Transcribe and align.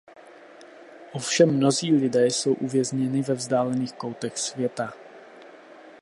Ovšem 1.11 1.55
mnozí 1.57 1.91
lidé 1.93 2.27
jsou 2.27 2.53
uvězněni 2.53 3.21
ve 3.21 3.33
vzdálených 3.33 3.93
koutech 3.93 4.37
světa. 4.37 4.93